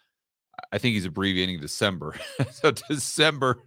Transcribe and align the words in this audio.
I 0.72 0.78
think 0.78 0.94
he's 0.94 1.04
abbreviating 1.04 1.60
December. 1.60 2.14
so 2.50 2.70
December 2.70 3.62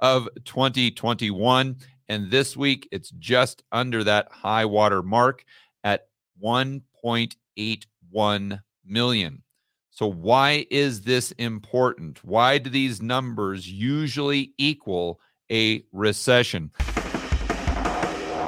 of 0.00 0.28
2021. 0.44 1.76
And 2.08 2.30
this 2.30 2.56
week, 2.56 2.88
it's 2.90 3.10
just 3.10 3.62
under 3.70 4.02
that 4.04 4.28
high 4.30 4.64
water 4.64 5.02
mark 5.02 5.44
at 5.84 6.08
1.81 6.42 8.60
million. 8.84 9.42
So, 9.90 10.06
why 10.06 10.66
is 10.70 11.02
this 11.02 11.32
important? 11.32 12.24
Why 12.24 12.58
do 12.58 12.70
these 12.70 13.02
numbers 13.02 13.68
usually 13.68 14.54
equal 14.56 15.20
a 15.50 15.84
recession? 15.92 16.70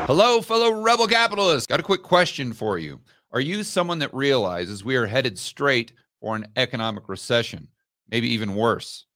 Hello, 0.07 0.41
fellow 0.41 0.81
rebel 0.81 1.07
capitalists. 1.07 1.67
Got 1.67 1.81
a 1.81 1.85
quick 1.85 2.03
question 2.03 2.53
for 2.53 2.79
you. 2.79 3.01
Are 3.33 3.41
you 3.41 3.63
someone 3.63 3.99
that 4.01 4.13
realizes 4.15 4.85
we 4.85 4.97
are 4.97 5.07
headed 5.07 5.39
straight 5.39 5.93
for 6.21 6.37
an 6.37 6.47
economic 6.57 7.09
recession? 7.09 7.69
Maybe 8.11 8.29
even 8.33 8.55
worse. 8.55 9.07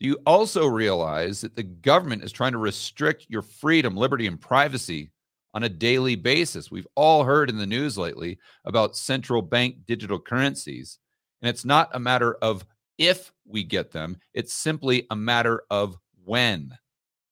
You 0.00 0.18
also 0.26 0.66
realize 0.66 1.40
that 1.40 1.56
the 1.56 1.64
government 1.64 2.22
is 2.22 2.30
trying 2.30 2.52
to 2.52 2.58
restrict 2.58 3.26
your 3.28 3.42
freedom, 3.42 3.96
liberty, 3.96 4.26
and 4.26 4.40
privacy 4.40 5.10
on 5.54 5.64
a 5.64 5.68
daily 5.68 6.14
basis? 6.14 6.70
We've 6.70 6.86
all 6.94 7.24
heard 7.24 7.50
in 7.50 7.58
the 7.58 7.66
news 7.66 7.98
lately 7.98 8.38
about 8.64 8.96
central 8.96 9.42
bank 9.42 9.86
digital 9.86 10.20
currencies. 10.20 10.98
And 11.42 11.48
it's 11.48 11.64
not 11.64 11.90
a 11.94 12.00
matter 12.00 12.34
of 12.42 12.64
if 12.96 13.32
we 13.44 13.64
get 13.64 13.90
them, 13.90 14.18
it's 14.34 14.52
simply 14.52 15.06
a 15.10 15.16
matter 15.16 15.62
of 15.70 15.96
when. 16.24 16.76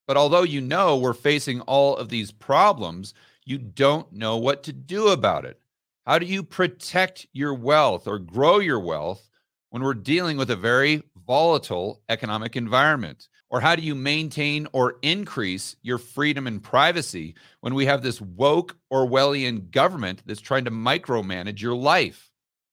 But 0.06 0.16
although 0.16 0.42
you 0.42 0.60
know 0.60 0.96
we're 0.96 1.12
facing 1.12 1.60
all 1.62 1.96
of 1.96 2.08
these 2.08 2.30
problems, 2.30 3.14
you 3.44 3.58
don't 3.58 4.12
know 4.12 4.36
what 4.36 4.62
to 4.64 4.72
do 4.72 5.08
about 5.08 5.44
it. 5.44 5.60
How 6.06 6.18
do 6.18 6.26
you 6.26 6.42
protect 6.42 7.26
your 7.32 7.54
wealth 7.54 8.06
or 8.06 8.18
grow 8.18 8.58
your 8.58 8.80
wealth 8.80 9.28
when 9.70 9.82
we're 9.82 9.94
dealing 9.94 10.36
with 10.36 10.50
a 10.50 10.56
very 10.56 11.02
volatile 11.26 12.00
economic 12.08 12.56
environment? 12.56 13.28
Or 13.48 13.60
how 13.60 13.76
do 13.76 13.82
you 13.82 13.94
maintain 13.94 14.66
or 14.72 14.96
increase 15.02 15.76
your 15.82 15.98
freedom 15.98 16.46
and 16.46 16.62
privacy 16.62 17.34
when 17.60 17.74
we 17.74 17.86
have 17.86 18.02
this 18.02 18.20
woke 18.20 18.76
Orwellian 18.92 19.70
government 19.70 20.22
that's 20.26 20.40
trying 20.40 20.64
to 20.64 20.70
micromanage 20.70 21.60
your 21.60 21.76
life? 21.76 22.32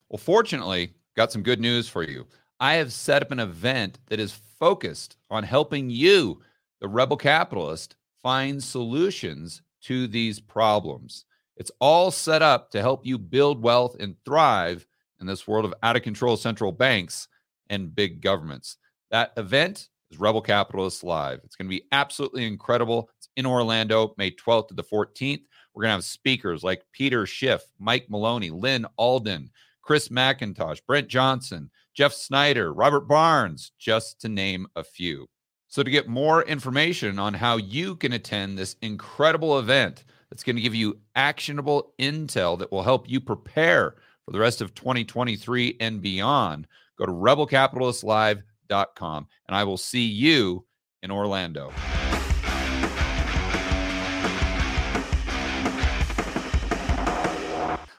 Well, 0.10 0.18
fortunately, 0.18 0.94
got 1.16 1.32
some 1.32 1.44
good 1.44 1.60
news 1.60 1.88
for 1.88 2.04
you. 2.04 2.26
I 2.60 2.76
have 2.76 2.94
set 2.94 3.22
up 3.22 3.32
an 3.32 3.40
event 3.40 4.00
that 4.08 4.20
is 4.20 4.40
focused 4.60 5.18
on 5.30 5.44
helping 5.44 5.90
you, 5.90 6.42
the 6.80 6.88
rebel 6.88 7.18
capitalist, 7.18 7.96
find 8.22 8.64
solutions 8.64 9.62
to 9.82 10.08
these 10.08 10.40
problems. 10.40 11.26
It's 11.56 11.72
all 11.80 12.10
set 12.10 12.42
up 12.42 12.72
to 12.72 12.82
help 12.82 13.06
you 13.06 13.18
build 13.18 13.62
wealth 13.62 13.96
and 14.00 14.16
thrive 14.26 14.88
in 15.24 15.28
this 15.28 15.48
world 15.48 15.66
of 15.66 15.74
out 15.82 15.96
of 15.96 16.04
control 16.04 16.38
central 16.38 16.72
banks 16.72 17.28
and 17.70 17.96
big 17.96 18.22
governments. 18.22 18.78
That 19.10 19.32
event 19.38 19.88
is 20.12 20.20
Rebel 20.20 20.42
Capitalists 20.42 21.04
Live. 21.04 21.40
It's 21.44 21.56
going 21.56 21.68
to 21.68 21.76
be 21.76 21.86
absolutely 21.94 22.46
incredible. 22.46 23.10
It's 23.18 23.30
in 23.38 23.46
Orlando, 23.46 24.14
May 24.18 24.32
12th 24.32 24.68
to 24.68 24.74
the 24.74 24.84
14th. 24.84 25.44
We're 25.74 25.84
going 25.84 25.92
to 25.92 25.96
have 25.96 26.04
speakers 26.04 26.64
like 26.64 26.84
Peter 26.92 27.26
Schiff, 27.26 27.64
Mike 27.80 28.08
Maloney, 28.10 28.50
Lyn 28.50 28.86
Alden, 28.98 29.50
Chris 29.82 30.10
MacIntosh, 30.10 30.82
Brent 30.86 31.08
Johnson, 31.08 31.72
Jeff 31.96 32.14
Snyder, 32.14 32.74
Robert 32.74 33.08
Barnes, 33.08 33.72
just 33.80 34.20
to 34.22 34.30
name 34.30 34.68
a 34.76 34.84
few. 34.84 35.28
So, 35.68 35.82
to 35.82 35.90
get 35.90 36.08
more 36.08 36.44
information 36.44 37.18
on 37.18 37.34
how 37.34 37.58
you 37.58 37.96
can 37.96 38.14
attend 38.14 38.58
this 38.58 38.76
incredible 38.82 39.58
event 39.58 40.04
that's 40.30 40.44
going 40.44 40.56
to 40.56 40.62
give 40.62 40.76
you 40.76 41.00
actionable 41.16 41.94
intel 42.00 42.60
that 42.60 42.72
will 42.72 42.84
help 42.84 43.10
you 43.10 43.20
prepare 43.20 43.96
for 44.26 44.32
the 44.32 44.40
rest 44.40 44.62
of 44.62 44.74
2023 44.74 45.78
and 45.80 46.02
beyond, 46.02 46.68
go 46.98 47.06
to 47.06 47.12
rebelcapitalistlive.com 47.12 49.28
and 49.48 49.56
I 49.56 49.64
will 49.64 49.78
see 49.78 50.06
you 50.06 50.66
in 51.02 51.12
Orlando. 51.12 51.72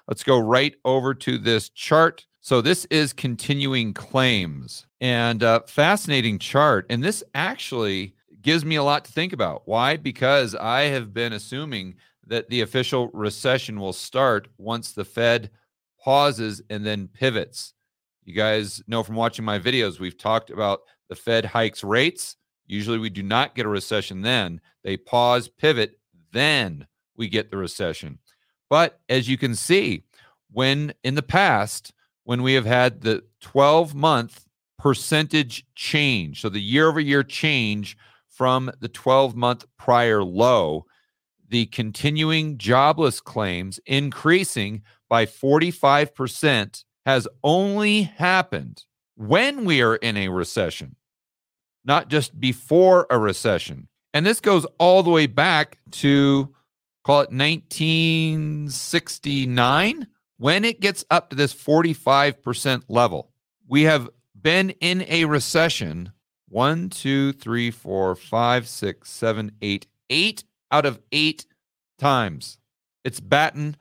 Let's 0.07 0.23
go 0.23 0.39
right 0.39 0.75
over 0.85 1.15
to 1.15 1.39
this 1.39 1.71
chart. 1.71 2.27
So, 2.41 2.61
this 2.61 2.85
is 2.87 3.15
continuing 3.15 3.95
claims 3.95 4.87
and 5.01 5.43
uh, 5.43 5.61
fascinating 5.67 6.39
chart. 6.39 6.85
And 6.91 7.03
this 7.03 7.25
actually 7.35 8.15
gives 8.43 8.67
me 8.67 8.77
a 8.77 8.83
lot 8.83 9.06
to 9.06 9.12
think 9.12 9.33
about. 9.33 9.62
Why? 9.65 9.97
Because 9.97 10.55
I 10.55 10.83
have 10.83 11.15
been 11.15 11.33
assuming 11.33 11.95
that 12.27 12.51
the 12.51 12.61
official 12.61 13.09
recession 13.15 13.81
will 13.81 13.95
start 13.95 14.49
once 14.59 14.93
the 14.93 15.06
Fed 15.06 15.51
pauses 16.05 16.61
and 16.69 16.85
then 16.85 17.09
pivots. 17.09 17.73
You 18.25 18.35
guys 18.35 18.83
know 18.87 19.03
from 19.03 19.17
watching 19.17 19.45
my 19.45 19.59
videos, 19.59 19.99
we've 19.99 20.19
talked 20.19 20.51
about 20.51 20.81
the 21.09 21.17
Fed 21.17 21.47
hikes 21.47 21.83
rates. 21.83 22.37
Usually 22.67 22.99
we 22.99 23.11
do 23.11 23.23
not 23.23 23.55
get 23.55 23.67
a 23.67 23.71
recession 23.71 24.21
then. 24.21 24.61
They 24.83 24.97
pause, 24.99 25.49
pivot, 25.49 25.99
then 26.33 26.87
we 27.17 27.29
get 27.29 27.51
the 27.51 27.56
recession. 27.56 28.19
But 28.69 29.01
as 29.09 29.29
you 29.29 29.39
can 29.39 29.55
see, 29.55 30.05
when 30.51 30.93
in 31.03 31.15
the 31.15 31.23
past, 31.23 31.93
when 32.25 32.43
we 32.43 32.55
have 32.55 32.67
had 32.67 33.00
the 33.00 33.25
12 33.41 33.95
month 33.95 34.47
percentage 34.79 35.65
change, 35.75 36.41
so 36.41 36.49
the 36.49 36.61
year 36.61 36.89
over 36.89 37.00
year 37.00 37.23
change 37.23 37.97
from 38.29 38.71
the 38.81 38.89
12 38.89 39.37
month 39.37 39.65
prior 39.79 40.23
low, 40.23 40.87
the 41.55 41.67
continuing 41.67 42.59
jobless 42.59 43.21
claims 43.21 43.79
increasing 43.87 44.83
by 45.09 45.25
45% 45.25 46.83
has 47.06 47.29
only 47.45 48.03
happened 48.03 48.83
when 49.15 49.65
we 49.65 49.81
are 49.81 49.95
in 49.95 50.17
a 50.17 50.31
recession, 50.31 50.97
not 51.85 52.09
just 52.09 52.41
before 52.41 53.06
a 53.09 53.21
recession. 53.21 53.87
And 54.12 54.27
this 54.27 54.41
goes 54.41 54.67
all 54.81 55.05
the 55.05 55.12
way 55.12 55.29
back 55.29 55.79
to 55.93 56.53
call 57.05 57.21
it 57.21 57.31
1969 57.31 60.09
when 60.39 60.65
it 60.65 60.81
gets 60.81 61.05
up 61.09 61.31
to 61.31 61.37
this 61.37 61.55
45% 61.55 62.83
level, 62.89 63.31
we 63.69 63.85
have 63.85 64.11
been 64.43 64.71
in 64.81 65.05
a 65.07 65.25
recession 65.27 66.11
one, 66.49 66.91
two, 66.91 67.33
three, 67.33 67.71
four, 67.71 68.17
five, 68.17 68.67
six, 68.67 69.12
seven, 69.12 69.53
eight, 69.62 69.87
eight 70.11 70.43
out 70.75 70.85
of 70.87 70.99
eight 71.12 71.47
times. 71.99 72.59
It's 73.05 73.21
batting 73.21 73.76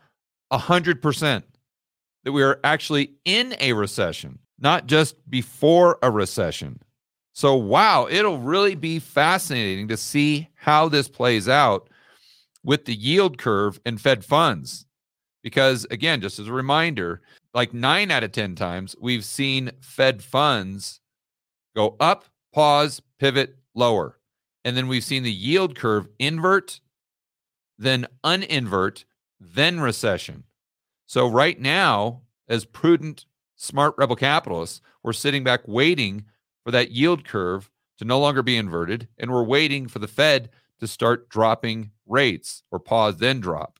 100% 0.51 1.43
that 2.23 2.31
we 2.31 2.43
are 2.43 2.59
actually 2.63 3.13
in 3.25 3.55
a 3.59 3.73
recession, 3.73 4.37
not 4.59 4.85
just 4.85 5.15
before 5.27 5.97
a 6.03 6.11
recession. 6.11 6.79
So, 7.33 7.55
wow, 7.55 8.07
it'll 8.09 8.37
really 8.37 8.75
be 8.75 8.99
fascinating 8.99 9.87
to 9.87 9.97
see 9.97 10.49
how 10.53 10.87
this 10.87 11.09
plays 11.09 11.49
out 11.49 11.89
with 12.63 12.85
the 12.85 12.93
yield 12.93 13.39
curve 13.39 13.79
and 13.87 13.99
Fed 13.99 14.23
funds. 14.23 14.85
Because, 15.41 15.87
again, 15.89 16.21
just 16.21 16.37
as 16.37 16.47
a 16.47 16.53
reminder, 16.53 17.21
like 17.55 17.73
nine 17.73 18.11
out 18.11 18.23
of 18.23 18.31
10 18.31 18.53
times, 18.53 18.95
we've 19.01 19.25
seen 19.25 19.71
Fed 19.81 20.23
funds 20.23 21.01
go 21.75 21.95
up, 21.99 22.25
pause, 22.53 23.01
pivot, 23.19 23.57
lower. 23.73 24.19
And 24.63 24.77
then 24.77 24.87
we've 24.87 25.03
seen 25.03 25.23
the 25.23 25.31
yield 25.31 25.75
curve 25.75 26.07
invert, 26.19 26.79
then 27.83 28.07
uninvert, 28.23 29.05
then 29.39 29.79
recession. 29.79 30.43
So, 31.05 31.27
right 31.27 31.59
now, 31.59 32.21
as 32.47 32.65
prudent, 32.65 33.25
smart 33.55 33.95
rebel 33.97 34.15
capitalists, 34.15 34.81
we're 35.03 35.13
sitting 35.13 35.43
back 35.43 35.61
waiting 35.67 36.25
for 36.63 36.71
that 36.71 36.91
yield 36.91 37.25
curve 37.25 37.69
to 37.97 38.05
no 38.05 38.19
longer 38.19 38.41
be 38.41 38.57
inverted. 38.57 39.07
And 39.17 39.31
we're 39.31 39.43
waiting 39.43 39.87
for 39.87 39.99
the 39.99 40.07
Fed 40.07 40.49
to 40.79 40.87
start 40.87 41.29
dropping 41.29 41.91
rates 42.05 42.63
or 42.71 42.79
pause, 42.79 43.17
then 43.17 43.39
drop. 43.39 43.79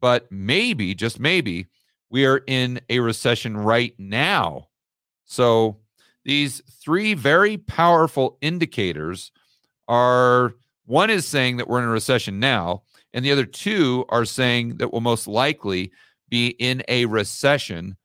But 0.00 0.30
maybe, 0.30 0.94
just 0.94 1.18
maybe, 1.18 1.66
we 2.10 2.24
are 2.26 2.42
in 2.46 2.80
a 2.88 3.00
recession 3.00 3.56
right 3.56 3.94
now. 3.98 4.68
So 5.24 5.78
these 6.24 6.62
three 6.82 7.14
very 7.14 7.56
powerful 7.56 8.38
indicators 8.40 9.32
are 9.86 10.54
one 10.88 11.10
is 11.10 11.26
saying 11.26 11.58
that 11.58 11.68
we're 11.68 11.80
in 11.80 11.84
a 11.84 11.90
recession 11.90 12.40
now, 12.40 12.82
and 13.12 13.22
the 13.22 13.30
other 13.30 13.44
two 13.44 14.06
are 14.08 14.24
saying 14.24 14.78
that 14.78 14.90
we'll 14.90 15.02
most 15.02 15.28
likely 15.28 15.92
be 16.30 16.48
in 16.48 16.82
a 16.88 17.04
recession, 17.04 17.98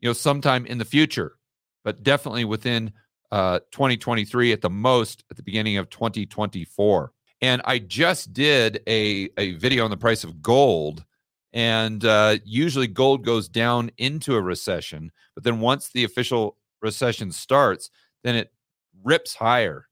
you 0.00 0.08
know, 0.08 0.12
sometime 0.12 0.64
in 0.64 0.78
the 0.78 0.84
future, 0.84 1.36
but 1.84 2.04
definitely 2.04 2.44
within 2.44 2.92
uh, 3.32 3.58
2023 3.72 4.52
at 4.52 4.60
the 4.60 4.70
most 4.70 5.24
at 5.32 5.36
the 5.36 5.42
beginning 5.42 5.78
of 5.78 5.90
2024. 5.90 7.12
And 7.40 7.60
I 7.64 7.80
just 7.80 8.32
did 8.32 8.82
a, 8.86 9.28
a 9.36 9.54
video 9.54 9.84
on 9.84 9.90
the 9.90 9.96
price 9.96 10.22
of 10.22 10.40
gold. 10.40 11.04
And 11.52 12.04
uh, 12.04 12.38
usually 12.44 12.86
gold 12.86 13.24
goes 13.24 13.48
down 13.48 13.90
into 13.98 14.36
a 14.36 14.40
recession. 14.40 15.10
But 15.34 15.42
then 15.42 15.58
once 15.58 15.90
the 15.90 16.04
official 16.04 16.56
recession 16.80 17.32
starts, 17.32 17.90
then 18.22 18.36
it 18.36 18.52
rips 19.02 19.34
higher. 19.34 19.88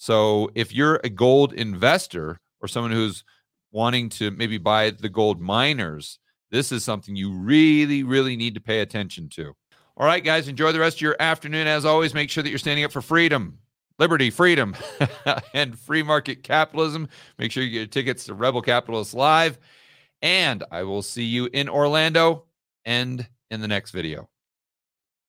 So 0.00 0.48
if 0.54 0.74
you're 0.74 0.98
a 1.04 1.10
gold 1.10 1.52
investor 1.52 2.40
or 2.62 2.68
someone 2.68 2.90
who's 2.90 3.22
wanting 3.70 4.08
to 4.08 4.30
maybe 4.30 4.56
buy 4.56 4.92
the 4.92 5.10
gold 5.10 5.42
miners, 5.42 6.18
this 6.50 6.72
is 6.72 6.82
something 6.82 7.14
you 7.14 7.30
really, 7.30 8.02
really 8.02 8.34
need 8.34 8.54
to 8.54 8.62
pay 8.62 8.80
attention 8.80 9.28
to. 9.34 9.52
All 9.98 10.06
right, 10.06 10.24
guys, 10.24 10.48
enjoy 10.48 10.72
the 10.72 10.80
rest 10.80 10.96
of 10.96 11.00
your 11.02 11.16
afternoon. 11.20 11.66
As 11.66 11.84
always, 11.84 12.14
make 12.14 12.30
sure 12.30 12.42
that 12.42 12.48
you're 12.48 12.58
standing 12.58 12.82
up 12.86 12.92
for 12.92 13.02
freedom 13.02 13.58
liberty, 13.98 14.30
freedom, 14.30 14.74
and 15.52 15.78
free 15.78 16.02
market 16.02 16.42
capitalism. 16.42 17.06
Make 17.38 17.52
sure 17.52 17.62
you 17.62 17.68
get 17.68 17.76
your 17.76 17.86
tickets 17.88 18.24
to 18.24 18.32
Rebel 18.32 18.62
Capitalists 18.62 19.12
Live. 19.12 19.58
And 20.22 20.64
I 20.70 20.84
will 20.84 21.02
see 21.02 21.24
you 21.24 21.50
in 21.52 21.68
Orlando 21.68 22.46
and 22.86 23.28
in 23.50 23.60
the 23.60 23.68
next 23.68 23.90
video. 23.90 24.30